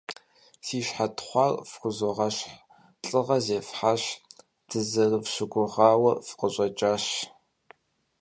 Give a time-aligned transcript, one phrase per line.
[0.65, 2.51] Си щхьэ тхъуар фхузогъэщхъ,
[3.07, 4.03] лӀыгъэ зефхьащ,
[4.69, 7.05] дызэрыфщыгугъауэ фыкъыщӀэкӀащ!